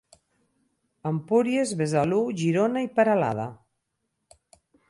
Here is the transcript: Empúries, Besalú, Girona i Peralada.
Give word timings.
Empúries, 1.09 1.75
Besalú, 1.83 2.23
Girona 2.41 2.85
i 2.89 2.93
Peralada. 2.99 3.49